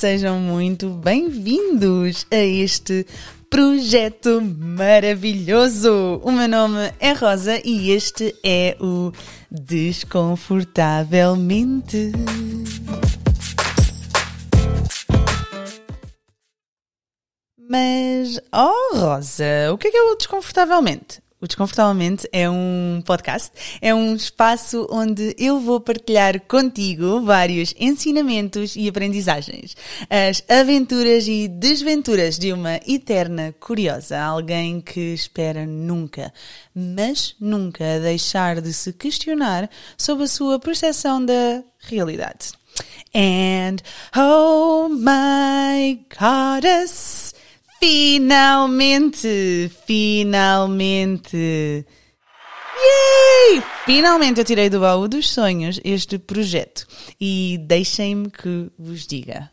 sejam 0.00 0.40
muito 0.40 0.88
bem-vindos 0.88 2.26
a 2.30 2.36
este 2.36 3.06
projeto 3.48 4.40
maravilhoso. 4.40 6.20
O 6.24 6.32
meu 6.32 6.48
nome 6.48 6.92
é 6.98 7.12
Rosa 7.12 7.60
e 7.64 7.90
este 7.90 8.34
é 8.42 8.76
o 8.80 9.12
Desconfortavelmente. 9.50 12.12
Mas, 17.68 18.40
oh 18.52 18.96
Rosa, 18.96 19.72
o 19.72 19.78
que 19.78 19.88
é 19.88 19.90
que 19.90 19.96
é 19.96 20.02
o 20.02 20.16
Desconfortavelmente? 20.16 21.20
O 21.42 21.46
Desconfortavelmente 21.46 22.28
é 22.32 22.50
um 22.50 23.02
podcast, 23.02 23.50
é 23.80 23.94
um 23.94 24.14
espaço 24.14 24.86
onde 24.90 25.34
eu 25.38 25.58
vou 25.58 25.80
partilhar 25.80 26.38
contigo 26.42 27.22
vários 27.22 27.74
ensinamentos 27.78 28.76
e 28.76 28.86
aprendizagens, 28.86 29.74
as 30.10 30.44
aventuras 30.46 31.26
e 31.26 31.48
desventuras 31.48 32.38
de 32.38 32.52
uma 32.52 32.76
eterna 32.86 33.54
curiosa, 33.58 34.20
alguém 34.20 34.82
que 34.82 35.14
espera 35.14 35.64
nunca, 35.64 36.30
mas 36.74 37.34
nunca 37.40 37.98
deixar 38.00 38.60
de 38.60 38.74
se 38.74 38.92
questionar 38.92 39.70
sobre 39.96 40.24
a 40.24 40.28
sua 40.28 40.58
percepção 40.58 41.24
da 41.24 41.64
realidade. 41.78 42.52
And 43.14 43.76
oh 44.14 44.90
my 44.90 46.04
goddess! 46.20 47.39
Finalmente! 47.80 49.70
Finalmente! 49.86 51.36
Yay! 52.76 53.62
Finalmente 53.86 54.38
eu 54.38 54.44
tirei 54.44 54.68
do 54.68 54.80
baú 54.80 55.08
dos 55.08 55.30
sonhos 55.30 55.80
este 55.82 56.18
projeto. 56.18 56.86
E 57.18 57.58
deixem-me 57.66 58.30
que 58.30 58.70
vos 58.78 59.06
diga: 59.06 59.50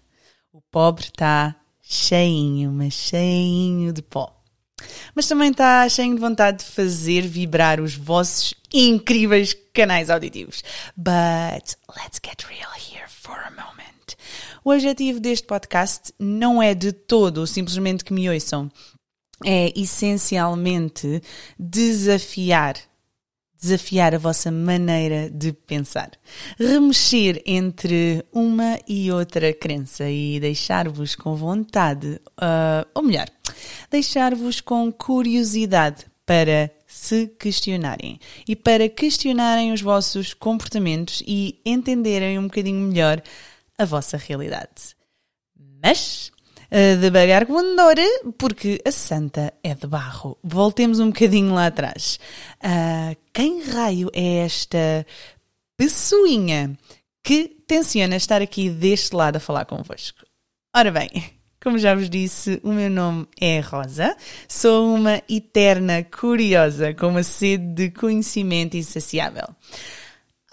o 0.52 0.61
pobre 0.69 1.06
está 1.06 1.56
cheinho, 1.81 2.72
mas 2.72 2.94
cheinho 2.94 3.94
de 3.94 4.02
pó. 4.02 4.38
Mas 5.16 5.28
também 5.28 5.52
está 5.52 5.88
cheio 5.89 6.14
de 6.14 6.22
vontade 6.22 6.59
de 6.59 6.66
fazer 6.66 7.22
vibrar 7.22 7.80
os 7.80 7.95
vossos 7.95 8.53
incríveis 8.73 9.56
canais 9.73 10.09
auditivos. 10.09 10.64
But 10.95 11.75
let's 11.95 12.19
get 12.23 12.44
real 12.47 12.72
here 12.75 13.08
for 13.08 13.38
a 13.38 13.50
moment. 13.50 13.97
O 14.63 14.72
objetivo 14.72 15.19
deste 15.19 15.45
podcast 15.45 16.13
não 16.19 16.61
é 16.61 16.73
de 16.73 16.91
todo 16.91 17.47
simplesmente 17.47 18.03
que 18.03 18.13
me 18.13 18.30
ouçam. 18.30 18.72
É 19.45 19.72
essencialmente 19.80 21.22
desafiar 21.59 22.75
desafiar 23.59 24.13
a 24.13 24.19
vossa 24.19 24.52
maneira 24.52 25.30
de 25.30 25.52
pensar, 25.52 26.11
remexer 26.59 27.41
entre 27.45 28.23
uma 28.31 28.80
e 28.88 29.11
outra 29.11 29.52
crença 29.52 30.09
e 30.09 30.39
deixar-vos 30.39 31.16
com 31.16 31.35
vontade, 31.35 32.22
uh, 32.39 32.88
ou 32.94 33.02
melhor, 33.02 33.28
deixar-vos 33.89 34.61
com 34.61 34.91
curiosidade 34.91 36.05
para 36.25 36.69
se 36.85 37.28
questionarem 37.39 38.19
e 38.47 38.55
para 38.55 38.88
questionarem 38.88 39.72
os 39.72 39.81
vossos 39.81 40.33
comportamentos 40.33 41.23
e 41.25 41.59
entenderem 41.66 42.38
um 42.38 42.44
bocadinho 42.44 42.88
melhor 42.88 43.22
a 43.78 43.86
vossa 43.86 44.17
realidade. 44.17 44.95
Mas 45.83 46.31
uh, 46.72 47.00
devagar 47.00 47.46
com 47.46 47.57
andor, 47.57 47.96
porque 48.38 48.81
a 48.85 48.91
santa 48.91 49.53
é 49.63 49.74
de 49.74 49.88
barro. 49.88 50.38
Voltemos 50.44 51.00
um 51.00 51.07
bocadinho 51.07 51.53
lá 51.53 51.68
atrás. 51.68 52.19
Uh, 52.63 53.16
quem 53.34 53.62
raio 53.63 54.09
é 54.13 54.46
esta 54.46 55.06
pessoinha 55.78 56.78
que 57.24 57.47
tenciona 57.68 58.16
estar 58.16 58.41
aqui 58.41 58.69
deste 58.69 59.16
lado 59.16 59.38
a 59.38 59.40
falar 59.40 59.66
convosco? 59.66 60.25
Ora 60.75 60.91
bem, 60.91 61.09
como 61.62 61.78
já 61.78 61.94
vos 61.96 62.09
disse, 62.09 62.59
o 62.63 62.72
meu 62.72 62.90
nome 62.90 63.28
é 63.40 63.59
Rosa, 63.59 64.16
sou 64.47 64.96
uma 64.96 65.22
eterna 65.29 66.03
curiosa 66.03 66.94
com 66.94 67.07
uma 67.07 67.23
sede 67.23 67.73
de 67.73 67.91
conhecimento 67.91 68.78
insaciável. 68.78 69.47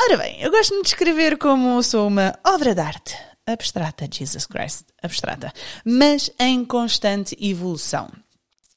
Ora 0.00 0.16
bem, 0.18 0.40
eu 0.40 0.50
gosto 0.50 0.70
de 0.70 0.76
me 0.76 0.82
descrever 0.82 1.38
como 1.38 1.82
sou 1.82 2.08
uma 2.08 2.36
obra 2.44 2.74
de 2.74 2.80
arte 2.80 3.16
abstrata, 3.46 4.08
Jesus 4.10 4.46
Christ, 4.46 4.86
abstrata, 5.02 5.52
mas 5.84 6.30
em 6.38 6.64
constante 6.64 7.36
evolução 7.40 8.10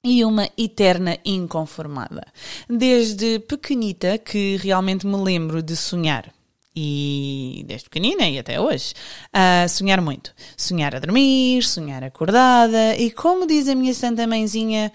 e 0.03 0.23
uma 0.23 0.49
eterna 0.57 1.17
inconformada. 1.25 2.25
Desde 2.69 3.39
pequenita 3.39 4.17
que 4.17 4.57
realmente 4.57 5.07
me 5.07 5.17
lembro 5.17 5.61
de 5.61 5.75
sonhar. 5.75 6.31
E 6.75 7.65
desde 7.65 7.85
pequenina 7.89 8.29
e 8.29 8.37
até 8.37 8.61
hoje, 8.61 8.93
a 9.33 9.67
sonhar 9.67 9.99
muito. 9.99 10.33
Sonhar 10.55 10.95
a 10.95 10.99
dormir, 10.99 11.63
sonhar 11.63 12.03
acordada 12.03 12.95
e 12.95 13.09
como 13.09 13.47
diz 13.47 13.67
a 13.67 13.73
minha 13.73 13.93
santa 13.93 14.27
mãezinha, 14.27 14.91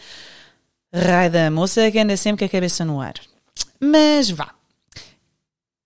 raio 0.95 1.31
da 1.31 1.51
moça 1.51 1.91
que 1.91 1.99
anda 1.99 2.17
sempre 2.17 2.39
com 2.39 2.45
a 2.45 2.49
cabeça 2.49 2.85
no 2.85 3.01
ar. 3.01 3.15
Mas 3.81 4.31
vá, 4.31 4.55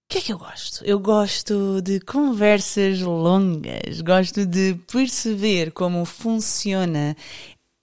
o 0.06 0.08
que 0.08 0.18
é 0.18 0.20
que 0.20 0.32
eu 0.32 0.38
gosto? 0.38 0.84
Eu 0.84 1.00
gosto 1.00 1.82
de 1.82 1.98
conversas 1.98 3.00
longas, 3.00 4.00
gosto 4.02 4.46
de 4.46 4.74
perceber 4.86 5.72
como 5.72 6.04
funciona 6.04 7.16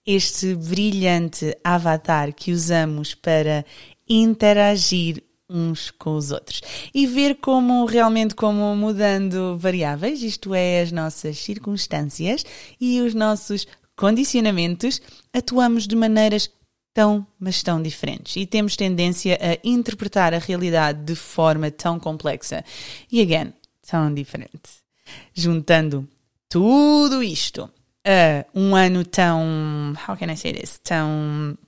este 0.06 0.54
brilhante 0.54 1.54
avatar 1.62 2.32
que 2.32 2.50
usamos 2.50 3.14
para 3.14 3.62
interagir 4.08 5.22
uns 5.50 5.90
com 5.90 6.16
os 6.16 6.30
outros 6.30 6.62
e 6.94 7.06
ver 7.06 7.34
como 7.42 7.84
realmente 7.84 8.34
como 8.34 8.74
mudando 8.74 9.58
variáveis, 9.58 10.22
isto 10.22 10.54
é 10.54 10.80
as 10.80 10.90
nossas 10.90 11.36
circunstâncias 11.38 12.42
e 12.80 13.02
os 13.02 13.12
nossos 13.12 13.66
condicionamentos, 13.94 15.02
atuamos 15.30 15.86
de 15.86 15.94
maneiras 15.94 16.50
tão, 16.94 17.26
mas 17.38 17.62
tão 17.62 17.82
diferentes. 17.82 18.36
E 18.36 18.46
temos 18.46 18.76
tendência 18.76 19.36
a 19.42 19.58
interpretar 19.68 20.32
a 20.32 20.38
realidade 20.38 21.02
de 21.02 21.16
forma 21.16 21.70
tão 21.70 21.98
complexa. 21.98 22.64
E, 23.10 23.20
again, 23.20 23.52
tão 23.86 24.14
diferente. 24.14 24.60
Juntando 25.34 26.08
tudo 26.48 27.22
isto 27.22 27.68
a 28.04 28.46
um 28.54 28.76
ano 28.76 29.04
tão. 29.04 29.92
How 30.08 30.16
can 30.16 30.32
I 30.32 30.36
say 30.36 30.52
this? 30.52 30.78
Tão. 30.82 31.58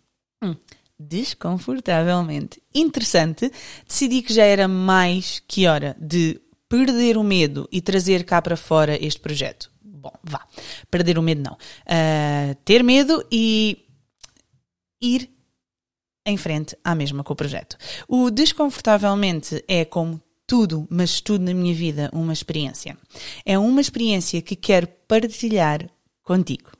Hum, 0.43 0.55
desconfortavelmente 0.99 2.63
interessante, 2.75 3.53
decidi 3.87 4.23
que 4.23 4.33
já 4.33 4.45
era 4.45 4.67
mais 4.67 5.43
que 5.47 5.67
hora 5.67 5.95
de 6.01 6.41
perder 6.69 7.17
o 7.17 7.23
medo 7.23 7.69
e 7.71 7.81
trazer 7.81 8.25
cá 8.25 8.41
para 8.41 8.57
fora 8.57 8.97
este 9.05 9.21
projeto. 9.21 9.71
Bom, 9.83 10.13
vá. 10.23 10.47
Perder 10.91 11.19
o 11.19 11.23
medo 11.23 11.43
não. 11.43 11.55
Uh, 11.55 12.55
ter 12.65 12.83
medo 12.83 13.25
e 13.31 13.86
ir 15.01 15.31
em 16.25 16.37
frente 16.37 16.77
à 16.83 16.95
mesma 16.95 17.23
com 17.23 17.33
o 17.33 17.37
projeto. 17.37 17.77
O 18.09 18.31
desconfortavelmente 18.31 19.65
é 19.69 19.85
como 19.85 20.21
tudo, 20.47 20.87
mas 20.91 21.21
tudo 21.21 21.45
na 21.45 21.55
minha 21.55 21.75
vida, 21.75 22.11
uma 22.13 22.33
experiência. 22.33 22.97
É 23.45 23.59
uma 23.59 23.81
experiência 23.81 24.43
que 24.43 24.57
quero 24.57 24.89
partilhar 25.09 25.89
contigo. 26.23 26.71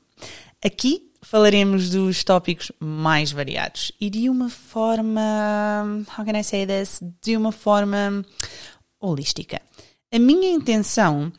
Aqui 0.63 1.11
falaremos 1.21 1.89
dos 1.89 2.23
tópicos 2.23 2.71
mais 2.79 3.31
variados 3.31 3.91
e 3.99 4.09
de 4.09 4.29
uma 4.29 4.49
forma, 4.49 6.05
how 6.17 6.25
can 6.25 6.37
I 6.37 6.43
say 6.43 6.65
this? 6.65 7.01
De 7.21 7.35
uma 7.35 7.51
forma 7.51 8.25
holística. 8.99 9.61
A 10.11 10.19
minha 10.19 10.49
intenção 10.49 11.31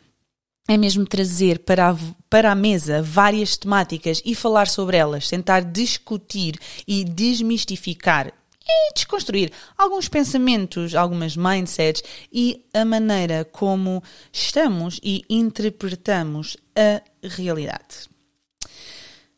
mesmo 0.76 1.06
trazer 1.06 1.60
para 1.60 1.90
a, 1.90 1.96
para 2.28 2.52
a 2.52 2.54
mesa 2.54 3.02
várias 3.02 3.56
temáticas 3.56 4.20
e 4.24 4.34
falar 4.34 4.68
sobre 4.68 4.98
elas, 4.98 5.28
tentar 5.28 5.60
discutir 5.60 6.58
e 6.86 7.04
desmistificar 7.04 8.32
e 8.68 8.92
desconstruir 8.92 9.50
alguns 9.78 10.08
pensamentos, 10.08 10.94
algumas 10.94 11.36
mindsets 11.36 12.02
e 12.30 12.66
a 12.74 12.84
maneira 12.84 13.44
como 13.46 14.02
estamos 14.30 15.00
e 15.02 15.24
interpretamos 15.30 16.56
a 16.76 17.00
realidade. 17.26 18.08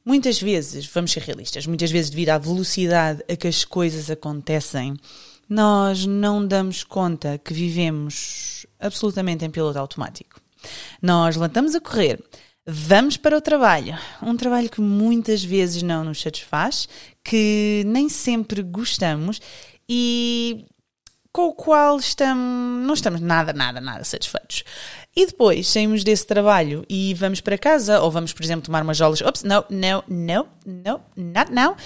Muitas 0.05 0.41
vezes, 0.41 0.87
vamos 0.87 1.13
ser 1.13 1.23
realistas, 1.23 1.67
muitas 1.67 1.91
vezes 1.91 2.11
devido 2.11 2.31
à 2.31 2.39
velocidade 2.39 3.23
a 3.31 3.37
que 3.37 3.47
as 3.47 3.65
coisas 3.65 4.11
acontecem, 4.11 4.97
nós 5.49 6.07
não 6.07 6.45
damos 6.45 6.83
conta 6.83 7.39
que 7.39 7.53
vivemos 7.53 8.67
absolutamente 8.81 9.45
em 9.45 9.51
piloto 9.51 9.79
automático. 9.79 10.41
Nós 11.01 11.37
levantamos 11.37 11.75
a 11.75 11.81
correr, 11.81 12.23
vamos 12.67 13.17
para 13.17 13.37
o 13.37 13.41
trabalho. 13.41 13.99
Um 14.23 14.37
trabalho 14.37 14.71
que 14.71 14.81
muitas 14.81 15.43
vezes 15.43 15.83
não 15.83 16.05
nos 16.05 16.21
satisfaz, 16.21 16.89
que 17.25 17.83
nem 17.87 18.09
sempre 18.09 18.63
gostamos 18.63 19.41
e 19.89 20.67
com 21.33 21.47
o 21.47 21.53
qual 21.53 21.99
estamos, 21.99 22.87
não 22.87 22.95
estamos 22.95 23.21
nada, 23.21 23.53
nada, 23.53 23.81
nada 23.81 24.05
satisfeitos. 24.05 24.65
E 25.15 25.27
depois 25.27 25.69
saímos 25.69 26.05
desse 26.05 26.27
trabalho 26.27 26.85
e 26.89 27.15
vamos 27.15 27.41
para 27.41 27.59
casa, 27.59 28.01
ou 28.01 28.11
vamos, 28.11 28.33
por 28.33 28.43
exemplo, 28.43 28.67
tomar 28.67 28.83
umas 28.83 28.97
jolas. 28.97 29.21
Ops, 29.21 29.43
não, 29.43 29.65
não, 29.71 30.03
não, 30.09 30.49
não, 30.67 31.01
not 31.17 31.53
now. 31.53 31.77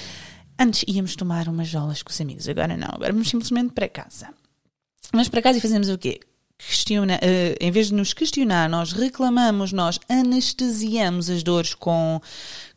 Antes 0.59 0.85
íamos 0.87 1.17
tomar 1.17 1.49
umas 1.49 1.69
jolas 1.69 2.03
com 2.03 2.11
os 2.11 2.21
amigos, 2.21 2.49
agora 2.49 2.77
não, 2.77 2.89
agora 2.89 3.13
vamos 3.13 3.29
simplesmente 3.29 3.73
para 3.73 3.89
casa. 3.89 4.29
Vamos 5.13 5.29
para 5.29 5.43
casa 5.43 5.59
e 5.59 5.61
fazemos 5.61 5.89
o 5.89 5.99
quê? 5.99 6.21
Questiona, 6.59 7.17
uh, 7.17 7.57
em 7.61 7.71
vez 7.71 7.89
de 7.89 7.95
nos 7.95 8.13
questionar, 8.13 8.69
nós 8.69 8.93
reclamamos, 8.93 9.73
nós 9.73 9.99
anestesiamos 10.09 11.29
as 11.29 11.43
dores 11.43 11.75
com 11.75 12.21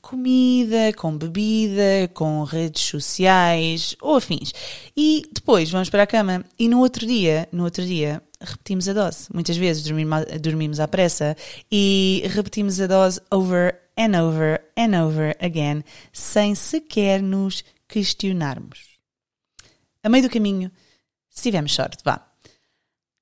comida, 0.01 0.93
com 0.95 1.17
bebida, 1.17 2.09
com 2.13 2.43
redes 2.43 2.83
sociais 2.83 3.95
ou 4.01 4.15
afins. 4.15 4.53
E 4.95 5.23
depois 5.33 5.69
vamos 5.69 5.89
para 5.89 6.03
a 6.03 6.07
cama 6.07 6.45
e 6.57 6.67
no 6.67 6.79
outro 6.79 7.05
dia, 7.05 7.47
no 7.51 7.63
outro 7.63 7.85
dia, 7.85 8.21
repetimos 8.39 8.87
a 8.87 8.93
dose. 8.93 9.27
Muitas 9.33 9.57
vezes 9.57 9.83
dormimos, 9.83 10.25
dormimos 10.41 10.79
à 10.79 10.87
pressa 10.87 11.35
e 11.71 12.23
repetimos 12.29 12.79
a 12.79 12.87
dose 12.87 13.19
over 13.31 13.79
and 13.97 14.21
over 14.21 14.61
and 14.77 15.05
over 15.05 15.35
again, 15.41 15.83
sem 16.13 16.55
sequer 16.55 17.21
nos 17.21 17.63
questionarmos. 17.87 18.97
A 20.03 20.09
meio 20.09 20.23
do 20.23 20.29
caminho, 20.29 20.71
se 21.29 21.43
tivermos 21.43 21.73
sorte, 21.73 22.03
vá. 22.05 22.26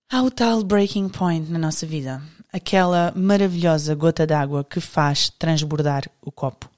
Há 0.08 0.22
o 0.22 0.30
tal 0.30 0.64
breaking 0.64 1.10
point 1.10 1.52
na 1.52 1.58
nossa 1.58 1.84
vida, 1.84 2.22
aquela 2.54 3.12
maravilhosa 3.16 3.96
gota 3.96 4.26
d'água 4.26 4.64
que 4.64 4.80
faz 4.80 5.32
transbordar 5.32 6.04
o 6.22 6.32
copo. 6.32 6.70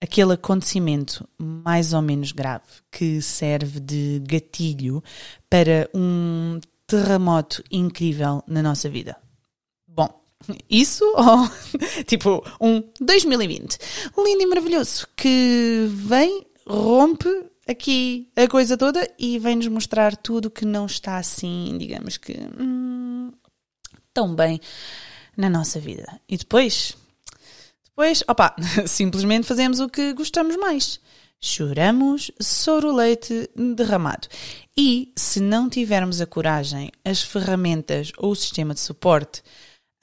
Aquele 0.00 0.32
acontecimento 0.32 1.26
mais 1.38 1.92
ou 1.92 2.02
menos 2.02 2.32
grave 2.32 2.64
que 2.90 3.22
serve 3.22 3.78
de 3.78 4.20
gatilho 4.26 5.02
para 5.48 5.88
um 5.94 6.60
terremoto 6.84 7.62
incrível 7.70 8.42
na 8.46 8.60
nossa 8.60 8.88
vida. 8.88 9.16
Bom, 9.86 10.08
isso 10.68 11.04
ou 11.16 11.48
tipo 12.06 12.44
um 12.60 12.82
2020 13.00 13.78
lindo 14.18 14.42
e 14.42 14.46
maravilhoso 14.46 15.06
que 15.16 15.86
vem, 15.90 16.44
rompe 16.66 17.28
aqui 17.68 18.30
a 18.34 18.48
coisa 18.48 18.76
toda 18.76 19.08
e 19.18 19.38
vem-nos 19.38 19.68
mostrar 19.68 20.16
tudo 20.16 20.50
que 20.50 20.64
não 20.64 20.86
está 20.86 21.18
assim, 21.18 21.76
digamos 21.78 22.16
que 22.16 22.32
hum, 22.58 23.30
tão 24.12 24.34
bem 24.34 24.60
na 25.36 25.50
nossa 25.50 25.78
vida. 25.78 26.20
E 26.28 26.36
depois 26.36 26.96
Pois, 27.98 28.22
opa, 28.28 28.54
simplesmente 28.86 29.44
fazemos 29.44 29.80
o 29.80 29.88
que 29.88 30.12
gostamos 30.12 30.56
mais. 30.56 31.00
Choramos 31.40 32.30
soro 32.40 32.94
leite 32.94 33.50
derramado. 33.56 34.28
E 34.76 35.12
se 35.16 35.40
não 35.40 35.68
tivermos 35.68 36.20
a 36.20 36.26
coragem, 36.26 36.92
as 37.04 37.22
ferramentas 37.22 38.12
ou 38.16 38.30
o 38.30 38.36
sistema 38.36 38.72
de 38.72 38.78
suporte, 38.78 39.42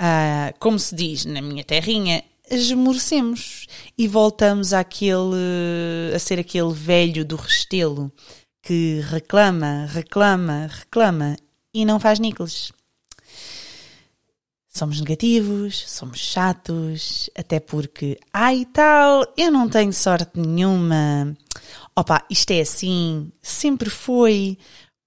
uh, 0.02 0.54
como 0.60 0.78
se 0.78 0.94
diz 0.94 1.24
na 1.24 1.42
minha 1.42 1.64
terrinha, 1.64 2.22
esmorecemos 2.50 3.68
e 3.98 4.08
voltamos 4.08 4.74
àquele, 4.74 6.14
a 6.16 6.20
ser 6.20 6.40
aquele 6.40 6.74
velho 6.74 7.26
do 7.26 7.36
restelo 7.36 8.12
que 8.62 9.02
reclama, 9.10 9.86
reclama, 9.88 10.70
reclama 10.72 11.36
e 11.74 11.86
não 11.86 12.00
faz 12.00 12.20
níqueles 12.20 12.72
somos 14.76 15.00
negativos, 15.00 15.86
somos 15.88 16.20
chatos, 16.20 17.30
até 17.34 17.62
porque, 17.62 18.20
ai 18.34 18.66
tal, 18.74 19.26
eu 19.38 19.50
não 19.50 19.70
tenho 19.70 19.94
sorte 19.94 20.38
nenhuma. 20.38 21.36
Opa, 21.96 22.26
isto 22.30 22.52
é 22.52 22.60
assim, 22.60 23.32
sempre 23.42 23.90
foi. 23.90 24.58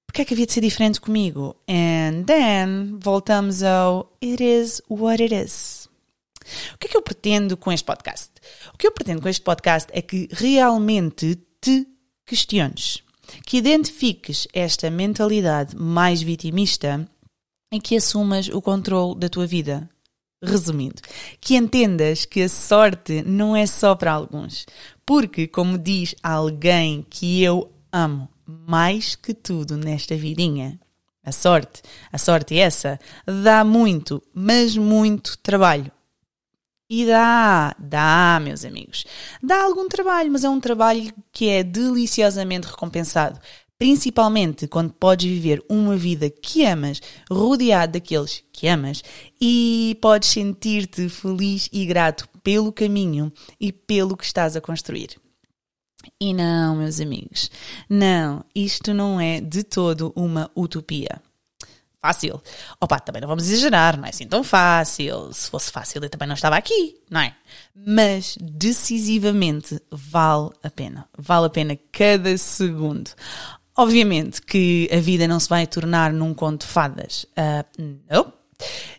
Porque 0.06 0.22
é 0.22 0.24
que 0.24 0.32
havia 0.32 0.46
de 0.46 0.54
ser 0.54 0.62
diferente 0.62 1.00
comigo? 1.02 1.54
And 1.68 2.24
then 2.24 2.98
voltamos 2.98 3.62
ao 3.62 4.10
It 4.22 4.42
is 4.42 4.80
what 4.88 5.22
it 5.22 5.34
is. 5.34 5.87
O 6.74 6.78
que 6.78 6.86
é 6.86 6.90
que 6.90 6.96
eu 6.96 7.02
pretendo 7.02 7.56
com 7.56 7.72
este 7.72 7.84
podcast? 7.84 8.30
O 8.74 8.78
que 8.78 8.86
eu 8.86 8.92
pretendo 8.92 9.22
com 9.22 9.28
este 9.28 9.42
podcast 9.42 9.88
é 9.92 10.02
que 10.02 10.28
realmente 10.32 11.38
te 11.60 11.86
questiones, 12.26 13.02
que 13.46 13.56
identifiques 13.56 14.46
esta 14.52 14.90
mentalidade 14.90 15.76
mais 15.76 16.22
vitimista 16.22 17.08
em 17.70 17.80
que 17.80 17.96
assumas 17.96 18.48
o 18.48 18.60
controle 18.60 19.18
da 19.18 19.28
tua 19.28 19.46
vida. 19.46 19.88
Resumindo, 20.40 21.02
que 21.40 21.56
entendas 21.56 22.24
que 22.24 22.42
a 22.42 22.48
sorte 22.48 23.22
não 23.22 23.56
é 23.56 23.66
só 23.66 23.96
para 23.96 24.12
alguns, 24.12 24.66
porque, 25.04 25.48
como 25.48 25.76
diz 25.76 26.14
alguém 26.22 27.04
que 27.10 27.42
eu 27.42 27.72
amo 27.90 28.28
mais 28.46 29.16
que 29.16 29.34
tudo 29.34 29.76
nesta 29.76 30.14
vidinha, 30.16 30.78
a 31.24 31.32
sorte, 31.32 31.82
a 32.12 32.16
sorte 32.16 32.56
é 32.56 32.60
essa, 32.60 33.00
dá 33.42 33.64
muito, 33.64 34.22
mas 34.32 34.76
muito 34.76 35.36
trabalho. 35.38 35.90
E 36.90 37.04
dá, 37.04 37.74
dá, 37.78 38.40
meus 38.42 38.64
amigos. 38.64 39.04
Dá 39.42 39.62
algum 39.62 39.88
trabalho, 39.88 40.32
mas 40.32 40.44
é 40.44 40.48
um 40.48 40.60
trabalho 40.60 41.12
que 41.30 41.48
é 41.48 41.62
deliciosamente 41.62 42.66
recompensado 42.66 43.38
principalmente 43.78 44.66
quando 44.66 44.92
podes 44.92 45.30
viver 45.30 45.64
uma 45.68 45.96
vida 45.96 46.28
que 46.28 46.66
amas, 46.66 47.00
rodeado 47.30 47.92
daqueles 47.92 48.42
que 48.52 48.66
amas, 48.66 49.02
e 49.40 49.96
podes 50.02 50.28
sentir-te 50.28 51.08
feliz 51.08 51.68
e 51.72 51.86
grato 51.86 52.28
pelo 52.42 52.72
caminho 52.72 53.32
e 53.60 53.70
pelo 53.70 54.16
que 54.16 54.24
estás 54.24 54.56
a 54.56 54.60
construir. 54.60 55.16
E 56.20 56.34
não, 56.34 56.76
meus 56.76 57.00
amigos, 57.00 57.50
não, 57.88 58.44
isto 58.54 58.92
não 58.92 59.20
é 59.20 59.40
de 59.40 59.62
todo 59.62 60.12
uma 60.16 60.50
utopia. 60.56 61.20
Fácil. 62.00 62.40
Opa, 62.80 63.00
também 63.00 63.20
não 63.20 63.28
vamos 63.28 63.50
exagerar, 63.50 63.96
não 63.96 64.06
é 64.06 64.10
assim 64.10 64.26
tão 64.26 64.44
fácil. 64.44 65.32
Se 65.32 65.50
fosse 65.50 65.70
fácil, 65.70 66.02
eu 66.02 66.08
também 66.08 66.28
não 66.28 66.34
estava 66.34 66.56
aqui, 66.56 66.96
não 67.10 67.20
é? 67.20 67.34
Mas 67.74 68.38
decisivamente 68.40 69.80
vale 69.90 70.50
a 70.62 70.70
pena. 70.70 71.08
Vale 71.16 71.46
a 71.46 71.50
pena 71.50 71.78
cada 71.90 72.36
segundo. 72.38 73.10
Obviamente 73.76 74.40
que 74.42 74.88
a 74.92 74.98
vida 74.98 75.26
não 75.26 75.40
se 75.40 75.48
vai 75.48 75.66
tornar 75.66 76.12
num 76.12 76.34
conto 76.34 76.66
de 76.66 76.72
fadas. 76.72 77.24
Uh, 77.36 77.98
não. 78.08 78.32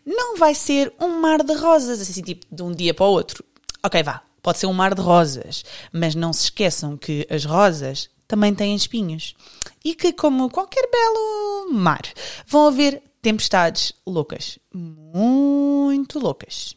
Não 0.04 0.36
vai 0.36 0.54
ser 0.54 0.92
um 1.00 1.20
mar 1.20 1.42
de 1.42 1.54
rosas, 1.54 2.00
assim, 2.00 2.22
tipo, 2.22 2.46
de 2.50 2.62
um 2.62 2.72
dia 2.72 2.94
para 2.94 3.04
o 3.06 3.10
outro. 3.10 3.44
Ok, 3.82 4.02
vá, 4.02 4.22
pode 4.42 4.58
ser 4.58 4.66
um 4.66 4.72
mar 4.72 4.94
de 4.94 5.00
rosas, 5.02 5.64
mas 5.92 6.14
não 6.14 6.32
se 6.32 6.44
esqueçam 6.44 6.96
que 6.96 7.26
as 7.30 7.44
rosas 7.44 8.08
também 8.30 8.54
têm 8.54 8.74
espinhos. 8.74 9.34
E 9.84 9.94
que, 9.94 10.12
como 10.12 10.48
qualquer 10.48 10.88
belo 10.90 11.72
mar, 11.72 12.02
vão 12.46 12.68
haver 12.68 13.02
tempestades 13.20 13.92
loucas. 14.06 14.58
Muito 14.72 16.18
loucas. 16.18 16.76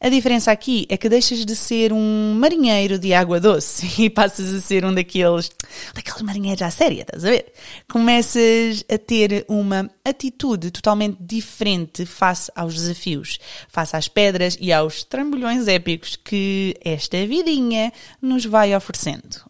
A 0.00 0.08
diferença 0.08 0.50
aqui 0.50 0.86
é 0.88 0.96
que 0.96 1.08
deixas 1.08 1.44
de 1.44 1.54
ser 1.54 1.92
um 1.92 2.34
marinheiro 2.34 2.98
de 2.98 3.12
água 3.12 3.40
doce 3.40 3.86
e 4.02 4.08
passas 4.08 4.52
a 4.54 4.60
ser 4.60 4.84
um 4.84 4.94
daqueles, 4.94 5.50
daqueles 5.94 6.22
marinheiros 6.22 6.62
à 6.62 6.70
séria, 6.70 7.02
estás 7.02 7.24
a 7.24 7.30
ver? 7.30 7.52
Começas 7.90 8.84
a 8.90 8.98
ter 8.98 9.44
uma 9.48 9.90
atitude 10.04 10.70
totalmente 10.70 11.18
diferente 11.20 12.06
face 12.06 12.50
aos 12.54 12.74
desafios, 12.74 13.38
face 13.68 13.96
às 13.96 14.08
pedras 14.08 14.56
e 14.60 14.72
aos 14.72 15.04
trambolhões 15.04 15.68
épicos 15.68 16.16
que 16.16 16.76
esta 16.82 17.26
vidinha 17.26 17.92
nos 18.22 18.44
vai 18.44 18.74
oferecendo. 18.74 19.47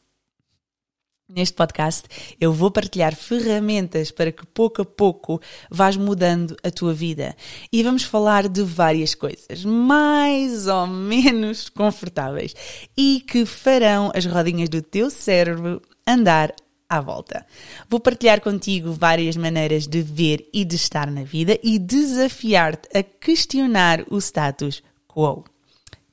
Neste 1.30 1.54
podcast 1.54 2.08
eu 2.40 2.54
vou 2.54 2.70
partilhar 2.70 3.14
ferramentas 3.14 4.10
para 4.10 4.32
que 4.32 4.46
pouco 4.46 4.80
a 4.80 4.84
pouco 4.86 5.38
vás 5.70 5.94
mudando 5.94 6.56
a 6.64 6.70
tua 6.70 6.94
vida. 6.94 7.36
E 7.70 7.82
vamos 7.82 8.02
falar 8.02 8.48
de 8.48 8.62
várias 8.62 9.14
coisas 9.14 9.62
mais 9.62 10.66
ou 10.66 10.86
menos 10.86 11.68
confortáveis 11.68 12.54
e 12.96 13.22
que 13.26 13.44
farão 13.44 14.10
as 14.14 14.24
rodinhas 14.24 14.70
do 14.70 14.80
teu 14.80 15.10
cérebro 15.10 15.82
andar 16.06 16.54
à 16.88 16.98
volta. 16.98 17.44
Vou 17.90 18.00
partilhar 18.00 18.40
contigo 18.40 18.90
várias 18.90 19.36
maneiras 19.36 19.86
de 19.86 20.00
ver 20.00 20.48
e 20.50 20.64
de 20.64 20.76
estar 20.76 21.10
na 21.10 21.24
vida 21.24 21.58
e 21.62 21.78
desafiar-te 21.78 22.88
a 22.96 23.02
questionar 23.02 24.02
o 24.10 24.16
status 24.16 24.82
quo. 25.06 25.44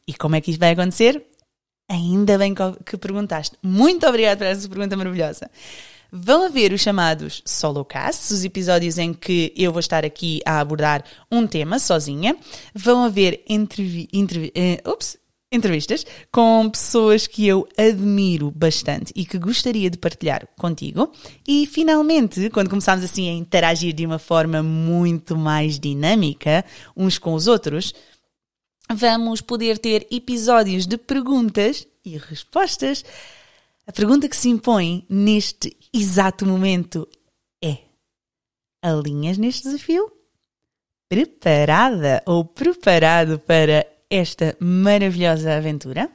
E 0.05 0.13
como 0.13 0.35
é 0.35 0.41
que 0.41 0.51
isto 0.51 0.59
vai 0.59 0.71
acontecer? 0.71 1.25
Ainda 1.87 2.37
bem 2.37 2.53
que 2.85 2.97
perguntaste. 2.97 3.55
Muito 3.61 4.07
obrigada 4.07 4.37
por 4.37 4.45
essa 4.45 4.67
pergunta 4.67 4.97
maravilhosa. 4.97 5.49
Vão 6.11 6.45
haver 6.45 6.71
os 6.71 6.81
chamados 6.81 7.41
solocasts, 7.45 8.31
os 8.31 8.43
episódios 8.43 8.97
em 8.97 9.13
que 9.13 9.53
eu 9.55 9.71
vou 9.71 9.79
estar 9.79 10.05
aqui 10.05 10.41
a 10.45 10.59
abordar 10.59 11.03
um 11.31 11.45
tema 11.45 11.77
sozinha. 11.77 12.35
Vão 12.73 13.03
haver 13.03 13.43
entrevi 13.47 14.07
entrevi 14.13 14.51
uh, 14.55 14.91
ups, 14.91 15.17
entrevistas 15.51 16.05
com 16.31 16.69
pessoas 16.69 17.27
que 17.27 17.47
eu 17.47 17.67
admiro 17.77 18.51
bastante 18.51 19.11
e 19.15 19.25
que 19.25 19.37
gostaria 19.37 19.89
de 19.89 19.97
partilhar 19.97 20.47
contigo. 20.57 21.11
E 21.47 21.65
finalmente, 21.65 22.49
quando 22.49 22.69
começarmos 22.69 23.05
assim 23.05 23.29
a 23.29 23.33
interagir 23.33 23.93
de 23.93 24.05
uma 24.05 24.19
forma 24.19 24.63
muito 24.63 25.35
mais 25.35 25.79
dinâmica 25.79 26.63
uns 26.95 27.17
com 27.17 27.33
os 27.33 27.47
outros, 27.47 27.93
vamos 28.93 29.41
poder 29.41 29.77
ter 29.79 30.07
episódios 30.11 30.85
de 30.85 30.97
perguntas 30.97 31.87
e 32.03 32.17
respostas. 32.17 33.03
A 33.87 33.91
pergunta 33.91 34.29
que 34.29 34.37
se 34.37 34.49
impõe 34.49 35.05
neste 35.09 35.75
exato 35.93 36.45
momento 36.45 37.07
é: 37.63 37.79
alinhas 38.81 39.37
neste 39.37 39.63
desafio? 39.63 40.11
Preparada 41.07 42.23
ou 42.25 42.43
preparado 42.45 43.39
para 43.39 43.85
esta 44.09 44.55
maravilhosa 44.59 45.55
aventura? 45.55 46.09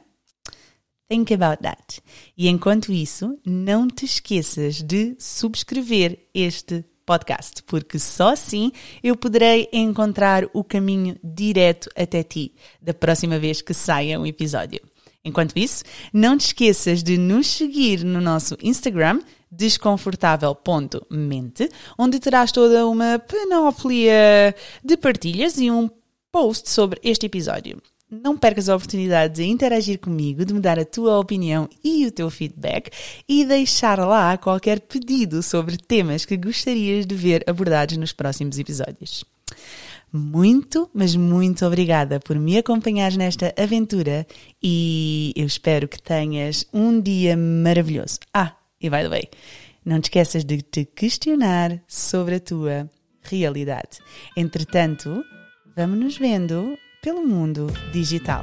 Think 1.09 1.33
about 1.33 1.61
that. 1.61 2.01
E 2.37 2.47
enquanto 2.47 2.91
isso, 2.91 3.37
não 3.45 3.87
te 3.87 4.05
esqueças 4.05 4.81
de 4.81 5.15
subscrever 5.19 6.29
este 6.33 6.85
podcast, 7.11 7.61
porque 7.63 7.99
só 7.99 8.29
assim 8.29 8.71
eu 9.03 9.17
poderei 9.17 9.67
encontrar 9.73 10.45
o 10.53 10.63
caminho 10.63 11.17
direto 11.21 11.89
até 11.93 12.23
ti 12.23 12.53
da 12.81 12.93
próxima 12.93 13.37
vez 13.37 13.61
que 13.61 13.73
saia 13.73 14.17
um 14.17 14.25
episódio. 14.25 14.79
Enquanto 15.25 15.57
isso, 15.57 15.83
não 16.13 16.37
te 16.37 16.45
esqueças 16.45 17.03
de 17.03 17.17
nos 17.17 17.47
seguir 17.47 18.05
no 18.05 18.21
nosso 18.21 18.55
Instagram, 18.63 19.19
desconfortável.mente, 19.51 21.69
onde 21.99 22.17
terás 22.17 22.53
toda 22.53 22.87
uma 22.87 23.19
panóplia 23.19 24.55
de 24.81 24.95
partilhas 24.95 25.59
e 25.59 25.69
um 25.69 25.89
post 26.31 26.69
sobre 26.69 26.97
este 27.03 27.25
episódio. 27.25 27.90
Não 28.11 28.37
percas 28.37 28.67
a 28.67 28.75
oportunidade 28.75 29.35
de 29.35 29.45
interagir 29.45 29.97
comigo, 29.97 30.43
de 30.43 30.53
me 30.53 30.59
dar 30.59 30.77
a 30.77 30.83
tua 30.83 31.17
opinião 31.17 31.69
e 31.81 32.05
o 32.05 32.11
teu 32.11 32.29
feedback 32.29 32.91
e 33.25 33.45
deixar 33.45 33.97
lá 33.99 34.37
qualquer 34.37 34.81
pedido 34.81 35.41
sobre 35.41 35.77
temas 35.77 36.25
que 36.25 36.35
gostarias 36.35 37.05
de 37.05 37.15
ver 37.15 37.41
abordados 37.47 37.95
nos 37.95 38.11
próximos 38.11 38.59
episódios. 38.59 39.23
Muito, 40.11 40.89
mas 40.93 41.15
muito 41.15 41.65
obrigada 41.65 42.19
por 42.19 42.37
me 42.37 42.57
acompanhar 42.57 43.13
nesta 43.13 43.53
aventura 43.57 44.27
e 44.61 45.31
eu 45.33 45.45
espero 45.45 45.87
que 45.87 46.01
tenhas 46.01 46.67
um 46.73 46.99
dia 46.99 47.37
maravilhoso. 47.37 48.19
Ah, 48.33 48.57
e 48.81 48.89
by 48.89 49.03
the 49.03 49.07
way, 49.07 49.29
não 49.85 50.01
te 50.01 50.05
esqueças 50.05 50.43
de 50.43 50.61
te 50.61 50.83
questionar 50.83 51.81
sobre 51.87 52.35
a 52.35 52.39
tua 52.41 52.89
realidade. 53.21 53.99
Entretanto, 54.35 55.23
vamos 55.77 55.97
nos 55.97 56.17
vendo 56.17 56.77
pelo 57.01 57.23
mundo 57.23 57.65
digital. 57.91 58.41